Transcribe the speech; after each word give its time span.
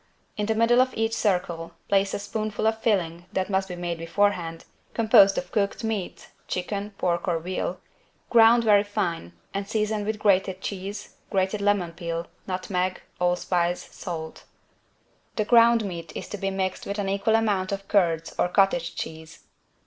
In 0.35 0.47
the 0.47 0.55
middle 0.55 0.81
of 0.81 0.95
each 0.97 1.13
circle 1.13 1.73
place 1.87 2.15
a 2.15 2.17
spoonful 2.17 2.65
of 2.65 2.79
filling 2.81 3.27
that 3.33 3.51
must 3.51 3.67
be 3.67 3.75
made 3.75 3.99
beforehand, 3.99 4.65
composed 4.95 5.37
of 5.37 5.51
cooked 5.51 5.83
meat 5.83 6.29
(chicken, 6.47 6.95
pork 6.97 7.27
or 7.27 7.37
veal) 7.37 7.79
ground 8.31 8.63
very 8.63 8.81
fine 8.83 9.33
and 9.53 9.67
seasoned 9.69 10.07
with 10.07 10.17
grated 10.17 10.59
cheese, 10.59 11.17
grated 11.29 11.61
lemon 11.61 11.91
peel, 11.91 12.25
nutmeg, 12.47 12.99
allspice, 13.19 13.89
salt. 13.93 14.43
The 15.35 15.45
ground 15.45 15.85
meat 15.85 16.11
is 16.17 16.27
to 16.29 16.37
be 16.39 16.49
mixed 16.49 16.87
with 16.87 16.97
an 16.97 17.07
equal 17.07 17.35
amount 17.35 17.71
of 17.71 17.87
curds 17.87 18.33
or 18.39 18.47
cottage 18.49 18.95
cheese. 18.95 19.41